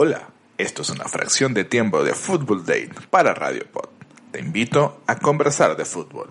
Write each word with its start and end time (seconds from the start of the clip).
Hola, 0.00 0.28
esto 0.58 0.82
es 0.82 0.90
una 0.90 1.06
fracción 1.06 1.54
de 1.54 1.64
tiempo 1.64 2.04
de 2.04 2.14
Football 2.14 2.64
Date 2.64 2.92
para 3.10 3.34
Radio 3.34 3.66
Pod. 3.66 3.88
Te 4.30 4.38
invito 4.38 5.02
a 5.08 5.18
conversar 5.18 5.76
de 5.76 5.84
fútbol. 5.84 6.28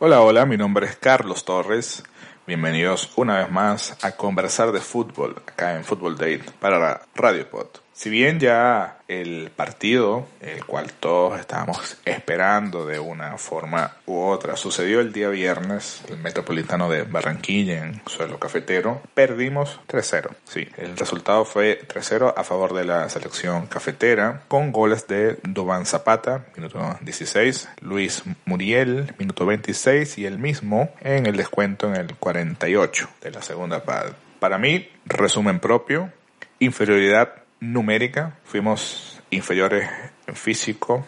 Hola, 0.00 0.22
hola, 0.22 0.46
mi 0.46 0.56
nombre 0.56 0.86
es 0.86 0.96
Carlos 0.96 1.44
Torres. 1.44 2.02
Bienvenidos 2.48 3.12
una 3.16 3.40
vez 3.40 3.50
más 3.50 4.02
a 4.02 4.12
conversar 4.12 4.72
de 4.72 4.80
fútbol 4.80 5.36
acá 5.46 5.76
en 5.76 5.84
Football 5.84 6.16
Date 6.16 6.46
para 6.58 7.02
Radio 7.14 7.46
Pod. 7.50 7.66
Si 7.98 8.10
bien 8.10 8.38
ya 8.38 8.98
el 9.08 9.50
partido, 9.50 10.28
el 10.40 10.64
cual 10.64 10.92
todos 10.92 11.40
estábamos 11.40 11.98
esperando 12.04 12.86
de 12.86 13.00
una 13.00 13.36
forma 13.38 13.96
u 14.06 14.20
otra, 14.20 14.54
sucedió 14.54 15.00
el 15.00 15.12
día 15.12 15.30
viernes, 15.30 16.02
el 16.08 16.18
Metropolitano 16.18 16.88
de 16.88 17.02
Barranquilla 17.02 17.84
en 17.84 18.00
suelo 18.06 18.38
cafetero, 18.38 19.02
perdimos 19.14 19.80
3-0. 19.88 20.28
Sí, 20.44 20.68
el 20.76 20.96
resultado 20.96 21.44
fue 21.44 21.80
3-0 21.88 22.34
a 22.36 22.44
favor 22.44 22.72
de 22.72 22.84
la 22.84 23.08
selección 23.08 23.66
cafetera, 23.66 24.42
con 24.46 24.70
goles 24.70 25.08
de 25.08 25.40
Dubán 25.42 25.84
Zapata, 25.84 26.46
minuto 26.54 26.78
16, 27.00 27.68
Luis 27.80 28.22
Muriel, 28.44 29.12
minuto 29.18 29.44
26, 29.44 30.18
y 30.18 30.26
el 30.26 30.38
mismo 30.38 30.94
en 31.00 31.26
el 31.26 31.36
descuento 31.36 31.88
en 31.88 31.96
el 31.96 32.14
48 32.14 33.08
de 33.22 33.30
la 33.32 33.42
segunda 33.42 33.82
parte. 33.82 34.12
Para 34.38 34.56
mí, 34.56 34.88
resumen 35.04 35.58
propio, 35.58 36.12
inferioridad 36.60 37.42
numérica, 37.60 38.38
fuimos 38.44 39.22
inferiores 39.30 39.88
en 40.26 40.34
físico, 40.34 41.04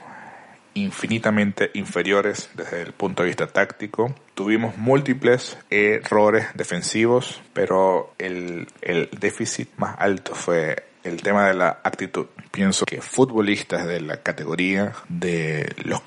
infinitamente 0.74 1.70
inferiores 1.74 2.50
desde 2.54 2.82
el 2.82 2.92
punto 2.92 3.22
de 3.22 3.28
vista 3.28 3.46
táctico. 3.46 4.14
Tuvimos 4.34 4.76
múltiples 4.76 5.58
errores 5.70 6.46
defensivos, 6.54 7.42
pero 7.52 8.14
el, 8.18 8.68
el 8.82 9.08
déficit 9.18 9.68
más 9.76 9.96
alto 9.98 10.34
fue 10.34 10.84
el 11.02 11.22
tema 11.22 11.46
de 11.48 11.54
la 11.54 11.80
actitud. 11.82 12.26
Pienso 12.50 12.84
que 12.84 13.00
futbolistas 13.00 13.86
de 13.86 14.00
la 14.00 14.18
categoría 14.18 14.92
de 15.08 15.74
los 15.84 16.00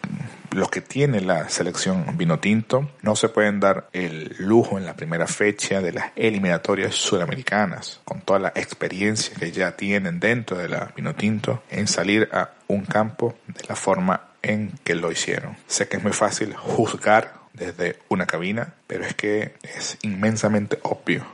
los 0.53 0.69
que 0.69 0.81
tiene 0.81 1.21
la 1.21 1.49
selección 1.49 2.17
Vinotinto 2.17 2.89
no 3.01 3.15
se 3.15 3.29
pueden 3.29 3.59
dar 3.59 3.89
el 3.93 4.35
lujo 4.39 4.77
en 4.77 4.85
la 4.85 4.95
primera 4.95 5.27
fecha 5.27 5.81
de 5.81 5.93
las 5.93 6.11
eliminatorias 6.15 6.95
sudamericanas, 6.95 8.01
con 8.05 8.21
toda 8.21 8.39
la 8.39 8.53
experiencia 8.55 9.35
que 9.35 9.51
ya 9.51 9.75
tienen 9.75 10.19
dentro 10.19 10.57
de 10.57 10.69
la 10.69 10.91
Vinotinto, 10.95 11.63
en 11.69 11.87
salir 11.87 12.29
a 12.31 12.51
un 12.67 12.85
campo 12.85 13.35
de 13.47 13.63
la 13.67 13.75
forma 13.75 14.29
en 14.41 14.71
que 14.83 14.95
lo 14.95 15.11
hicieron. 15.11 15.57
Sé 15.67 15.87
que 15.87 15.97
es 15.97 16.03
muy 16.03 16.13
fácil 16.13 16.53
juzgar 16.55 17.33
desde 17.53 17.99
una 18.09 18.25
cabina, 18.25 18.73
pero 18.87 19.05
es 19.05 19.13
que 19.13 19.55
es 19.63 19.97
inmensamente 20.01 20.79
obvio 20.83 21.25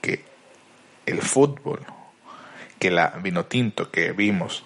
que 0.00 0.24
el 1.06 1.22
fútbol, 1.22 1.80
que 2.78 2.90
la 2.90 3.08
Vinotinto 3.22 3.90
que 3.90 4.12
vimos 4.12 4.64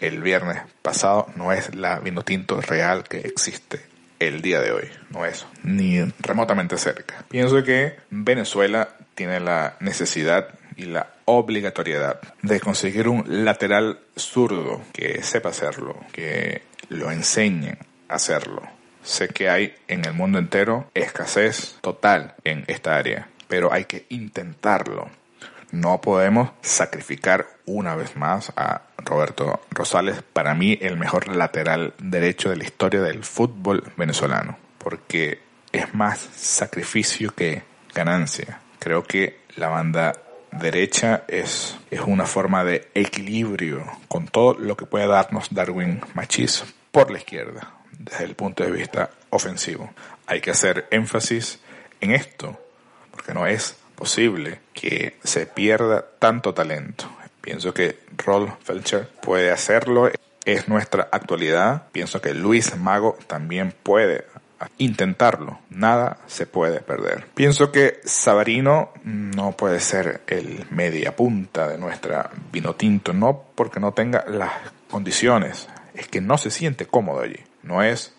el 0.00 0.22
viernes 0.22 0.62
pasado 0.82 1.28
no 1.36 1.52
es 1.52 1.74
la 1.74 2.00
vino 2.00 2.22
tinto 2.22 2.60
real 2.60 3.04
que 3.04 3.18
existe 3.18 3.80
el 4.18 4.42
día 4.42 4.60
de 4.60 4.72
hoy. 4.72 4.90
No 5.10 5.24
es 5.24 5.46
ni 5.62 6.00
remotamente 6.20 6.78
cerca. 6.78 7.24
Pienso 7.28 7.62
que 7.62 7.96
Venezuela 8.10 8.88
tiene 9.14 9.40
la 9.40 9.76
necesidad 9.80 10.48
y 10.76 10.84
la 10.84 11.08
obligatoriedad 11.24 12.20
de 12.42 12.60
conseguir 12.60 13.08
un 13.08 13.44
lateral 13.44 14.00
zurdo 14.16 14.82
que 14.92 15.22
sepa 15.22 15.48
hacerlo, 15.48 15.98
que 16.12 16.62
lo 16.88 17.10
enseñe 17.10 17.78
a 18.08 18.14
hacerlo. 18.14 18.62
Sé 19.02 19.28
que 19.28 19.48
hay 19.48 19.74
en 19.88 20.04
el 20.04 20.12
mundo 20.12 20.38
entero 20.38 20.90
escasez 20.94 21.78
total 21.80 22.34
en 22.44 22.64
esta 22.66 22.96
área, 22.96 23.28
pero 23.48 23.72
hay 23.72 23.84
que 23.84 24.06
intentarlo. 24.08 25.08
No 25.76 26.00
podemos 26.00 26.52
sacrificar 26.62 27.48
una 27.66 27.94
vez 27.96 28.16
más 28.16 28.50
a 28.56 28.80
Roberto 28.96 29.60
Rosales, 29.70 30.22
para 30.22 30.54
mí 30.54 30.78
el 30.80 30.96
mejor 30.96 31.28
lateral 31.28 31.92
derecho 31.98 32.48
de 32.48 32.56
la 32.56 32.64
historia 32.64 33.02
del 33.02 33.24
fútbol 33.24 33.92
venezolano, 33.94 34.56
porque 34.78 35.38
es 35.72 35.94
más 35.94 36.18
sacrificio 36.18 37.34
que 37.34 37.62
ganancia. 37.94 38.60
Creo 38.78 39.02
que 39.02 39.40
la 39.56 39.68
banda 39.68 40.14
derecha 40.50 41.24
es, 41.28 41.76
es 41.90 42.00
una 42.00 42.24
forma 42.24 42.64
de 42.64 42.88
equilibrio 42.94 43.84
con 44.08 44.28
todo 44.28 44.54
lo 44.58 44.78
que 44.78 44.86
puede 44.86 45.06
darnos 45.06 45.52
Darwin 45.52 46.00
Machis 46.14 46.64
por 46.90 47.10
la 47.10 47.18
izquierda, 47.18 47.74
desde 47.98 48.24
el 48.24 48.34
punto 48.34 48.64
de 48.64 48.70
vista 48.70 49.10
ofensivo. 49.28 49.90
Hay 50.26 50.40
que 50.40 50.52
hacer 50.52 50.88
énfasis 50.90 51.60
en 52.00 52.12
esto, 52.12 52.58
porque 53.10 53.34
no 53.34 53.46
es 53.46 53.76
posible 53.96 54.60
que 54.72 55.16
se 55.24 55.46
pierda 55.46 56.04
tanto 56.18 56.54
talento. 56.54 57.06
Pienso 57.40 57.74
que 57.74 57.98
Rolf 58.16 58.52
Felcher 58.62 59.08
puede 59.22 59.50
hacerlo, 59.50 60.10
es 60.44 60.68
nuestra 60.68 61.08
actualidad. 61.10 61.88
Pienso 61.92 62.20
que 62.20 62.34
Luis 62.34 62.76
Mago 62.76 63.16
también 63.26 63.74
puede 63.82 64.24
intentarlo. 64.78 65.58
Nada 65.70 66.18
se 66.26 66.46
puede 66.46 66.80
perder. 66.80 67.26
Pienso 67.34 67.70
que 67.70 68.00
Sabarino 68.04 68.92
no 69.04 69.52
puede 69.52 69.80
ser 69.80 70.22
el 70.26 70.66
media 70.70 71.14
punta 71.14 71.68
de 71.68 71.78
nuestra 71.78 72.30
vino 72.52 72.74
tinto, 72.74 73.12
no 73.12 73.44
porque 73.54 73.80
no 73.80 73.92
tenga 73.92 74.24
las 74.28 74.52
condiciones, 74.90 75.68
es 75.94 76.08
que 76.08 76.20
no 76.20 76.38
se 76.38 76.50
siente 76.50 76.86
cómodo 76.86 77.20
allí. 77.20 77.40
No 77.62 77.82
es 77.82 78.14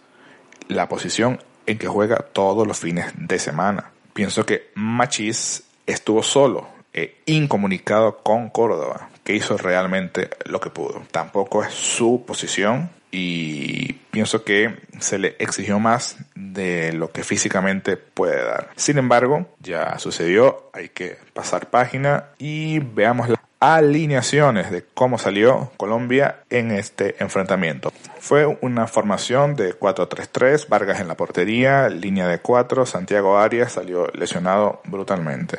la 0.67 0.87
posición 0.87 1.39
en 1.66 1.77
que 1.77 1.87
juega 1.87 2.17
todos 2.17 2.67
los 2.67 2.79
fines 2.79 3.11
de 3.16 3.39
semana. 3.39 3.91
Pienso 4.13 4.45
que 4.45 4.71
Machis 4.75 5.63
estuvo 5.87 6.21
solo 6.21 6.67
e 6.93 7.21
incomunicado 7.25 8.19
con 8.23 8.49
Córdoba, 8.49 9.09
que 9.23 9.35
hizo 9.35 9.57
realmente 9.57 10.29
lo 10.45 10.59
que 10.59 10.69
pudo. 10.69 11.03
Tampoco 11.11 11.63
es 11.63 11.73
su 11.73 12.23
posición 12.25 12.89
y 13.11 13.93
pienso 14.11 14.43
que 14.43 14.75
se 14.99 15.17
le 15.17 15.35
exigió 15.39 15.79
más 15.79 16.17
de 16.35 16.93
lo 16.93 17.11
que 17.11 17.23
físicamente 17.23 17.97
puede 17.97 18.43
dar. 18.43 18.69
Sin 18.75 18.97
embargo, 18.97 19.47
ya 19.59 19.97
sucedió, 19.99 20.69
hay 20.73 20.89
que 20.89 21.17
pasar 21.33 21.69
página 21.69 22.25
y 22.37 22.79
veamos 22.79 23.29
alineaciones 23.59 24.72
de 24.72 24.84
cómo 24.94 25.18
salió 25.18 25.72
Colombia 25.78 26.44
en 26.50 26.72
este 26.72 27.16
enfrentamiento. 27.19 27.91
Fue 28.19 28.45
una 28.62 28.88
formación 28.88 29.56
de 29.56 29.78
4-3-3, 29.78 30.68
Vargas 30.68 31.00
en 31.00 31.07
la 31.07 31.16
portería, 31.16 31.90
línea 31.90 32.28
de 32.28 32.40
4, 32.40 32.85
Santiago 32.85 33.38
Arias 33.38 33.73
salió 33.73 34.07
lesionado 34.13 34.81
brutalmente. 34.85 35.58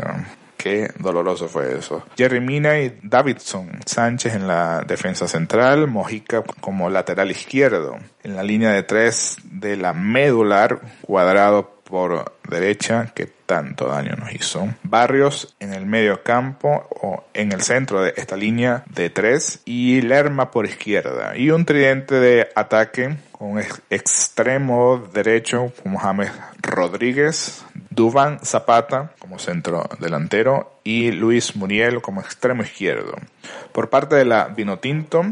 Qué 0.58 0.90
doloroso 0.99 1.49
fue 1.49 1.78
eso. 1.78 2.02
Jerry 2.17 2.40
Mina 2.40 2.81
y 2.81 2.99
Davidson 3.02 3.78
Sánchez 3.87 4.34
en 4.34 4.49
la 4.49 4.82
defensa 4.87 5.28
central, 5.28 5.87
Mojica 5.87 6.43
como 6.61 6.90
lateral 6.90 7.31
izquierdo. 7.31 7.96
En 8.25 8.34
la 8.34 8.43
línea 8.43 8.72
de 8.72 8.82
tres 8.82 9.37
de 9.44 9.76
la 9.76 9.93
medular, 9.93 10.81
cuadrado 11.02 11.77
por 11.88 12.35
derecha 12.49 13.12
que 13.14 13.26
tanto 13.26 13.88
daño 13.88 14.14
nos 14.17 14.32
hizo. 14.32 14.69
Barrios 14.82 15.56
en 15.58 15.73
el 15.73 15.87
medio 15.87 16.23
campo 16.23 16.87
o 16.90 17.25
en 17.32 17.52
el 17.52 17.62
centro 17.62 18.02
de 18.02 18.12
esta 18.17 18.37
línea 18.37 18.85
de 18.90 19.08
tres 19.08 19.62
y 19.64 20.02
Lerma 20.02 20.50
por 20.50 20.67
izquierda. 20.67 21.37
Y 21.37 21.50
un 21.50 21.64
tridente 21.64 22.17
de 22.17 22.49
ataque 22.55 23.17
con 23.32 23.58
extremo 23.88 25.08
derecho 25.12 25.73
Mohamed 25.85 26.29
Rodríguez, 26.61 27.64
Duván 27.88 28.41
Zapata 28.44 29.12
como 29.19 29.38
centro 29.38 29.88
delantero 29.99 30.81
y 30.84 31.12
Luis 31.12 31.56
Muriel 31.56 32.02
como 32.02 32.20
extremo 32.20 32.62
izquierdo. 32.62 33.14
Por 33.73 33.88
parte 33.88 34.17
de 34.17 34.26
la 34.26 34.49
Vinotinto 34.49 35.25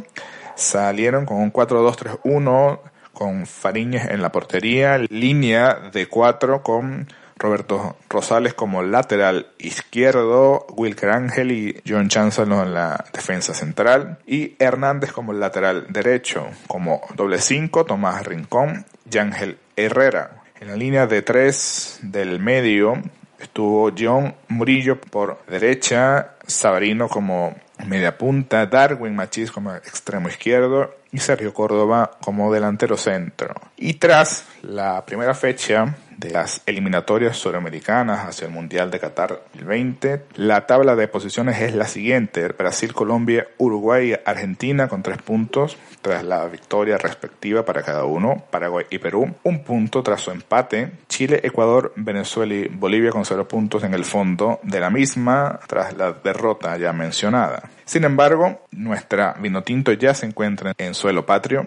salieron 0.55 1.26
con 1.26 1.37
un 1.37 1.52
4-2-3-1 1.52 2.81
con 3.16 3.46
Fariñez 3.46 4.10
en 4.10 4.20
la 4.20 4.30
portería, 4.30 4.98
línea 4.98 5.88
de 5.90 6.06
4 6.06 6.62
con 6.62 7.08
Roberto 7.38 7.96
Rosales 8.10 8.52
como 8.52 8.82
lateral 8.82 9.46
izquierdo, 9.58 10.66
Wilker 10.76 11.08
Ángel 11.08 11.50
y 11.50 11.80
John 11.88 12.08
Chancellor 12.08 12.66
en 12.66 12.74
la 12.74 13.06
defensa 13.14 13.54
central 13.54 14.18
y 14.26 14.54
Hernández 14.58 15.12
como 15.12 15.32
lateral 15.32 15.86
derecho, 15.88 16.46
como 16.66 17.00
doble 17.14 17.38
cinco, 17.38 17.86
Tomás 17.86 18.26
Rincón 18.26 18.84
y 19.10 19.16
Ángel 19.16 19.56
Herrera. 19.76 20.42
En 20.60 20.68
la 20.68 20.76
línea 20.76 21.06
de 21.06 21.22
tres 21.22 22.00
del 22.02 22.38
medio 22.38 23.00
estuvo 23.38 23.92
John 23.98 24.34
Murillo 24.48 25.00
por 25.00 25.42
derecha, 25.46 26.34
Sabarino 26.46 27.08
como 27.08 27.54
media 27.87 28.19
punta, 28.19 28.67
Darwin 28.67 29.15
Machís 29.15 29.50
como 29.50 29.75
extremo 29.75 30.29
izquierdo 30.29 30.94
y 31.12 31.19
Sergio 31.19 31.55
Córdoba 31.55 32.12
como 32.21 32.53
delantero 32.53 32.97
centro. 32.97 33.55
Y 33.77 33.94
tras 33.94 34.44
la 34.62 35.05
primera 35.05 35.35
fecha 35.35 35.97
de 36.16 36.30
las 36.30 36.62
eliminatorias 36.66 37.36
suramericanas 37.36 38.26
hacia 38.26 38.46
el 38.46 38.52
Mundial 38.52 38.90
de 38.90 39.00
Qatar 39.00 39.42
2020. 39.54 40.22
La 40.34 40.66
tabla 40.66 40.96
de 40.96 41.08
posiciones 41.08 41.60
es 41.60 41.74
la 41.74 41.86
siguiente. 41.86 42.48
Brasil, 42.48 42.92
Colombia, 42.92 43.48
Uruguay, 43.58 44.14
Argentina 44.24 44.88
con 44.88 45.02
tres 45.02 45.18
puntos 45.18 45.76
tras 46.02 46.24
la 46.24 46.46
victoria 46.46 46.98
respectiva 46.98 47.64
para 47.64 47.82
cada 47.82 48.04
uno. 48.04 48.44
Paraguay 48.50 48.86
y 48.90 48.98
Perú, 48.98 49.34
un 49.42 49.64
punto 49.64 50.02
tras 50.02 50.20
su 50.20 50.30
empate. 50.30 50.92
Chile, 51.08 51.40
Ecuador, 51.42 51.92
Venezuela 51.96 52.54
y 52.54 52.68
Bolivia 52.68 53.10
con 53.10 53.24
cero 53.24 53.46
puntos 53.46 53.84
en 53.84 53.94
el 53.94 54.04
fondo 54.04 54.60
de 54.62 54.80
la 54.80 54.90
misma 54.90 55.60
tras 55.66 55.96
la 55.96 56.12
derrota 56.12 56.76
ya 56.76 56.92
mencionada. 56.92 57.70
Sin 57.84 58.04
embargo, 58.04 58.66
nuestra 58.72 59.34
Vinotinto 59.38 59.92
ya 59.92 60.14
se 60.14 60.26
encuentra 60.26 60.74
en 60.78 60.94
suelo 60.94 61.24
patrio 61.24 61.66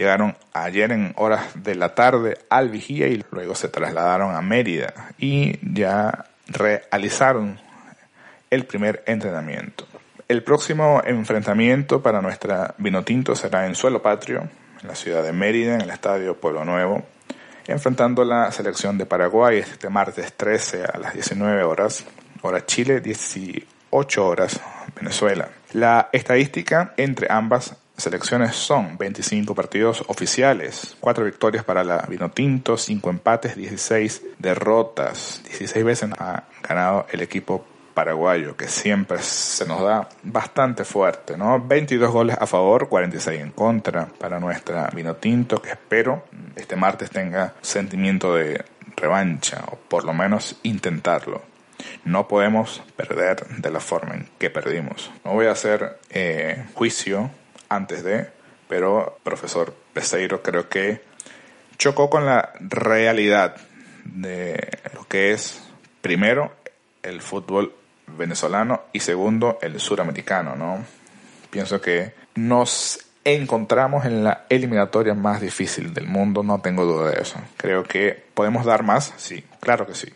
Llegaron 0.00 0.34
ayer 0.54 0.92
en 0.92 1.12
horas 1.16 1.62
de 1.62 1.74
la 1.74 1.94
tarde 1.94 2.38
al 2.48 2.70
Vigía 2.70 3.08
y 3.08 3.22
luego 3.30 3.54
se 3.54 3.68
trasladaron 3.68 4.34
a 4.34 4.40
Mérida 4.40 4.94
y 5.18 5.58
ya 5.74 6.24
realizaron 6.46 7.60
el 8.48 8.64
primer 8.64 9.02
entrenamiento. 9.06 9.86
El 10.26 10.42
próximo 10.42 11.02
enfrentamiento 11.04 12.00
para 12.02 12.22
nuestra 12.22 12.74
Vinotinto 12.78 13.36
será 13.36 13.66
en 13.66 13.74
suelo 13.74 14.00
patrio, 14.00 14.48
en 14.80 14.88
la 14.88 14.94
ciudad 14.94 15.22
de 15.22 15.32
Mérida, 15.32 15.74
en 15.74 15.82
el 15.82 15.90
Estadio 15.90 16.34
Pueblo 16.34 16.64
Nuevo, 16.64 17.04
enfrentando 17.66 18.24
la 18.24 18.50
selección 18.52 18.96
de 18.96 19.04
Paraguay 19.04 19.58
este 19.58 19.90
martes 19.90 20.32
13 20.32 20.82
a 20.94 20.98
las 20.98 21.12
19 21.12 21.62
horas, 21.62 22.06
hora 22.40 22.64
Chile, 22.64 23.02
18 23.02 24.26
horas 24.26 24.62
Venezuela. 24.96 25.50
La 25.74 26.08
estadística 26.10 26.94
entre 26.96 27.26
ambas 27.30 27.76
selecciones 28.02 28.56
son 28.56 28.96
25 28.98 29.54
partidos 29.54 30.04
oficiales, 30.08 30.96
4 31.00 31.24
victorias 31.24 31.64
para 31.64 31.84
la 31.84 32.06
Vinotinto, 32.08 32.76
5 32.76 33.10
empates, 33.10 33.56
16 33.56 34.22
derrotas. 34.38 35.42
16 35.44 35.84
veces 35.84 36.10
ha 36.18 36.44
ganado 36.62 37.06
el 37.12 37.20
equipo 37.20 37.64
paraguayo, 37.94 38.56
que 38.56 38.68
siempre 38.68 39.18
se 39.18 39.66
nos 39.66 39.82
da 39.82 40.08
bastante 40.22 40.84
fuerte, 40.84 41.36
¿no? 41.36 41.60
22 41.60 42.10
goles 42.10 42.36
a 42.40 42.46
favor, 42.46 42.88
46 42.88 43.40
en 43.40 43.50
contra 43.50 44.06
para 44.06 44.40
nuestra 44.40 44.88
Vinotinto, 44.94 45.60
que 45.60 45.70
espero 45.70 46.24
este 46.56 46.76
martes 46.76 47.10
tenga 47.10 47.54
sentimiento 47.60 48.34
de 48.34 48.64
revancha, 48.96 49.64
o 49.70 49.76
por 49.76 50.04
lo 50.04 50.12
menos 50.12 50.56
intentarlo. 50.62 51.42
No 52.04 52.28
podemos 52.28 52.82
perder 52.96 53.46
de 53.48 53.70
la 53.70 53.80
forma 53.80 54.14
en 54.14 54.28
que 54.38 54.50
perdimos. 54.50 55.10
No 55.24 55.32
voy 55.32 55.46
a 55.46 55.52
hacer 55.52 55.98
eh, 56.10 56.64
juicio 56.74 57.30
antes 57.70 58.04
de, 58.04 58.28
pero 58.68 59.18
profesor 59.22 59.74
Peseiro 59.94 60.42
creo 60.42 60.68
que 60.68 61.00
chocó 61.78 62.10
con 62.10 62.26
la 62.26 62.52
realidad 62.60 63.56
de 64.04 64.78
lo 64.94 65.06
que 65.08 65.32
es, 65.32 65.62
primero, 66.02 66.52
el 67.02 67.22
fútbol 67.22 67.74
venezolano 68.06 68.82
y 68.92 69.00
segundo, 69.00 69.58
el 69.62 69.80
suramericano, 69.80 70.56
¿no? 70.56 70.84
Pienso 71.50 71.80
que 71.80 72.12
nos 72.34 73.06
encontramos 73.24 74.04
en 74.04 74.24
la 74.24 74.46
eliminatoria 74.48 75.14
más 75.14 75.40
difícil 75.40 75.94
del 75.94 76.06
mundo, 76.06 76.42
no 76.42 76.60
tengo 76.60 76.84
duda 76.84 77.10
de 77.10 77.22
eso. 77.22 77.40
Creo 77.56 77.84
que 77.84 78.24
podemos 78.34 78.64
dar 78.64 78.82
más, 78.82 79.14
sí, 79.16 79.44
claro 79.60 79.86
que 79.86 79.94
sí. 79.94 80.08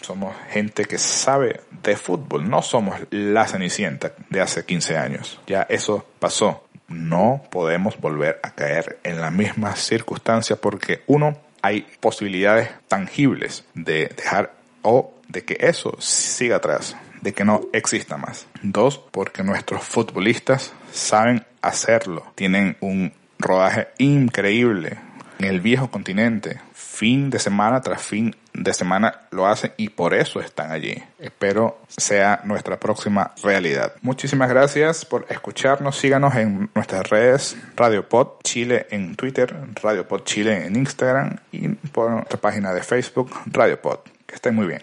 Somos 0.00 0.34
gente 0.50 0.86
que 0.86 0.96
sabe 0.96 1.60
de 1.82 1.96
fútbol, 1.96 2.48
no 2.48 2.62
somos 2.62 2.96
la 3.10 3.46
Cenicienta 3.46 4.12
de 4.30 4.40
hace 4.40 4.64
15 4.64 4.96
años. 4.96 5.40
Ya 5.46 5.62
eso 5.68 6.06
pasó 6.18 6.64
no 6.90 7.42
podemos 7.50 7.98
volver 7.98 8.40
a 8.42 8.50
caer 8.50 8.98
en 9.04 9.20
la 9.20 9.30
misma 9.30 9.76
circunstancia 9.76 10.56
porque 10.56 11.02
uno, 11.06 11.38
hay 11.62 11.86
posibilidades 12.00 12.70
tangibles 12.88 13.64
de 13.74 14.12
dejar 14.16 14.54
o 14.82 15.14
de 15.28 15.44
que 15.44 15.56
eso 15.60 15.96
siga 16.00 16.56
atrás, 16.56 16.96
de 17.22 17.32
que 17.32 17.44
no 17.44 17.62
exista 17.72 18.16
más. 18.16 18.46
Dos, 18.62 18.98
porque 18.98 19.42
nuestros 19.42 19.84
futbolistas 19.84 20.72
saben 20.92 21.46
hacerlo, 21.62 22.26
tienen 22.34 22.76
un 22.80 23.12
rodaje 23.38 23.88
increíble 23.98 24.98
en 25.40 25.46
el 25.46 25.60
viejo 25.60 25.90
continente, 25.90 26.60
fin 26.74 27.30
de 27.30 27.38
semana 27.38 27.80
tras 27.80 28.02
fin 28.02 28.36
de 28.52 28.74
semana 28.74 29.22
lo 29.30 29.46
hacen 29.46 29.72
y 29.78 29.88
por 29.88 30.12
eso 30.12 30.38
están 30.40 30.70
allí. 30.70 31.02
Espero 31.18 31.80
sea 31.88 32.42
nuestra 32.44 32.78
próxima 32.78 33.32
realidad. 33.42 33.94
Muchísimas 34.02 34.50
gracias 34.50 35.06
por 35.06 35.24
escucharnos. 35.30 35.96
Síganos 35.96 36.34
en 36.34 36.68
nuestras 36.74 37.08
redes 37.08 37.56
Radio 37.74 38.06
Pod 38.06 38.42
Chile 38.44 38.86
en 38.90 39.16
Twitter, 39.16 39.56
Radio 39.82 40.06
Pod 40.06 40.24
Chile 40.24 40.66
en 40.66 40.76
Instagram 40.76 41.38
y 41.52 41.68
por 41.68 42.10
nuestra 42.10 42.38
página 42.38 42.74
de 42.74 42.82
Facebook 42.82 43.30
Radio 43.46 43.80
Pod. 43.80 44.00
Que 44.26 44.34
estén 44.34 44.54
muy 44.54 44.66
bien. 44.66 44.82